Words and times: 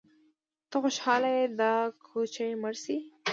_ته 0.69 0.75
خوشاله 0.81 1.29
يې 1.37 1.45
چې 1.49 1.53
دا 1.59 1.73
کوچۍ 2.07 2.51
مړه 2.61 2.77
شي؟ 2.83 2.97